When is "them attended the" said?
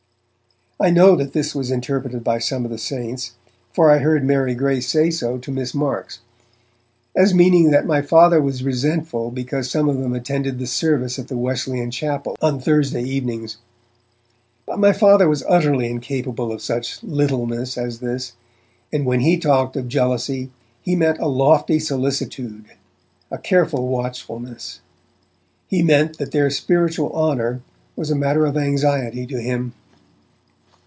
9.99-10.65